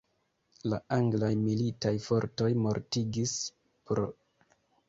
La 0.71 0.79
anglaj 0.97 1.29
militaj 1.43 1.93
fortoj 2.07 2.49
mortigis 2.65 3.37
pr. 3.91 4.07